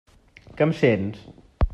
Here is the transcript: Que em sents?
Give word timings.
Que 0.61 0.65
em 0.67 0.73
sents? 0.79 1.21